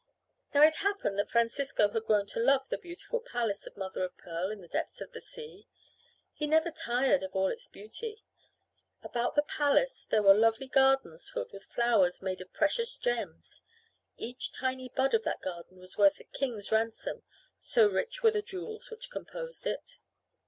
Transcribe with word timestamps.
Now 0.55 0.63
it 0.63 0.77
happened 0.77 1.19
that 1.19 1.29
Francisco 1.29 1.87
had 1.87 2.05
grown 2.05 2.25
to 2.29 2.39
love 2.39 2.67
the 2.69 2.79
beautiful 2.79 3.19
palace 3.19 3.67
of 3.67 3.77
mother 3.77 4.01
of 4.03 4.17
pearl 4.17 4.49
in 4.49 4.59
the 4.59 4.67
depths 4.67 4.99
of 4.99 5.11
the 5.11 5.21
sea. 5.21 5.67
He 6.33 6.47
never 6.47 6.71
tired 6.71 7.21
of 7.21 7.35
all 7.35 7.49
its 7.49 7.67
beauty. 7.67 8.23
About 9.03 9.35
the 9.35 9.43
palace 9.43 10.07
there 10.09 10.23
were 10.23 10.33
lovely 10.33 10.65
gardens 10.67 11.29
filled 11.29 11.51
with 11.51 11.65
flowers 11.65 12.19
made 12.19 12.41
of 12.41 12.51
precious 12.51 12.97
gems. 12.97 13.61
Each 14.17 14.51
tiny 14.51 14.89
bud 14.89 15.13
of 15.13 15.21
that 15.21 15.43
garden 15.43 15.77
was 15.77 15.99
worth 15.99 16.19
a 16.19 16.23
king's 16.23 16.71
ransom, 16.71 17.21
so 17.59 17.87
rich 17.87 18.23
were 18.23 18.31
the 18.31 18.41
jewels 18.41 18.89
which 18.89 19.11
composed 19.11 19.67
it. 19.67 19.99